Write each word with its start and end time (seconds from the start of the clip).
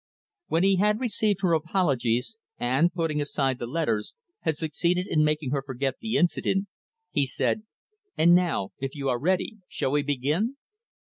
When 0.47 0.63
he 0.63 0.77
had 0.77 0.99
received 0.99 1.41
her 1.43 1.53
apologies, 1.53 2.39
and, 2.57 2.91
putting 2.91 3.21
aside 3.21 3.59
the 3.59 3.67
letters, 3.67 4.15
had 4.39 4.57
succeeded 4.57 5.05
in 5.07 5.23
making 5.23 5.51
her 5.51 5.61
forget 5.61 5.97
the 6.01 6.15
incident, 6.17 6.65
he 7.11 7.23
said, 7.27 7.67
"And 8.17 8.33
now, 8.33 8.71
if 8.79 8.95
you 8.95 9.09
are 9.09 9.19
ready, 9.19 9.57
shall 9.69 9.91
we 9.91 10.01
begin?" 10.01 10.55